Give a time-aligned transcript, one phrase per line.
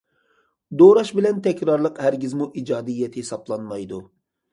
[0.81, 4.01] دوراش بىلەن تەكرارلىق ھەرگىزمۇ ئىجادىيەت ھېسابلانمايدۇ.